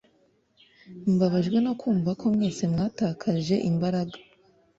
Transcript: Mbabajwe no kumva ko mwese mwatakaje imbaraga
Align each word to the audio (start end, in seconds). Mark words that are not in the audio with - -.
Mbabajwe 1.13 1.57
no 1.65 1.73
kumva 1.79 2.11
ko 2.19 2.25
mwese 2.33 2.63
mwatakaje 2.71 3.55
imbaraga 3.69 4.17